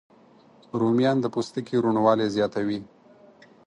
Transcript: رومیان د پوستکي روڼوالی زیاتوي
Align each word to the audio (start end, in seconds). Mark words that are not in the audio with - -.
رومیان 0.79 1.17
د 1.21 1.25
پوستکي 1.33 1.75
روڼوالی 1.83 2.27
زیاتوي 2.35 2.79